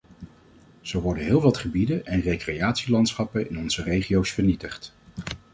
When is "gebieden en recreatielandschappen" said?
1.57-3.49